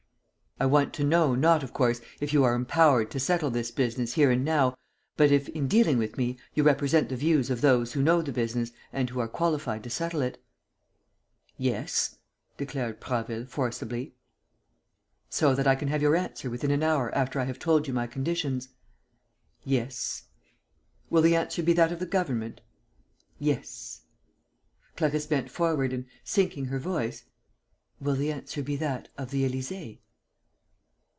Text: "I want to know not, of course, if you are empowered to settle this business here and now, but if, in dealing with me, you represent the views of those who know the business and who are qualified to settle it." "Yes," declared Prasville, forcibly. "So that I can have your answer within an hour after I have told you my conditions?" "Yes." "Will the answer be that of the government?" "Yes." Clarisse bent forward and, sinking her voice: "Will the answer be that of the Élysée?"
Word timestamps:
"I 0.59 0.65
want 0.67 0.93
to 0.93 1.03
know 1.03 1.33
not, 1.33 1.63
of 1.63 1.73
course, 1.73 2.01
if 2.19 2.33
you 2.33 2.43
are 2.43 2.53
empowered 2.53 3.09
to 3.11 3.19
settle 3.19 3.49
this 3.49 3.71
business 3.71 4.13
here 4.13 4.29
and 4.29 4.45
now, 4.45 4.77
but 5.17 5.31
if, 5.31 5.49
in 5.49 5.67
dealing 5.67 5.97
with 5.97 6.19
me, 6.19 6.37
you 6.53 6.61
represent 6.61 7.09
the 7.09 7.15
views 7.15 7.49
of 7.49 7.61
those 7.61 7.93
who 7.93 8.03
know 8.03 8.21
the 8.21 8.31
business 8.31 8.69
and 8.93 9.09
who 9.09 9.19
are 9.21 9.27
qualified 9.27 9.83
to 9.85 9.89
settle 9.89 10.21
it." 10.21 10.39
"Yes," 11.57 12.19
declared 12.57 13.01
Prasville, 13.01 13.47
forcibly. 13.47 14.13
"So 15.31 15.55
that 15.55 15.65
I 15.65 15.73
can 15.73 15.87
have 15.87 16.03
your 16.03 16.15
answer 16.15 16.47
within 16.47 16.69
an 16.69 16.83
hour 16.83 17.11
after 17.15 17.39
I 17.39 17.45
have 17.45 17.57
told 17.57 17.87
you 17.87 17.93
my 17.95 18.05
conditions?" 18.05 18.69
"Yes." 19.63 20.25
"Will 21.09 21.23
the 21.23 21.35
answer 21.35 21.63
be 21.63 21.73
that 21.73 21.91
of 21.91 21.97
the 21.97 22.05
government?" 22.05 22.61
"Yes." 23.39 24.01
Clarisse 24.95 25.25
bent 25.25 25.49
forward 25.49 25.91
and, 25.91 26.05
sinking 26.23 26.65
her 26.65 26.77
voice: 26.77 27.23
"Will 27.99 28.15
the 28.15 28.31
answer 28.31 28.61
be 28.61 28.75
that 28.75 29.07
of 29.17 29.31
the 29.31 29.49
Élysée?" 29.49 29.97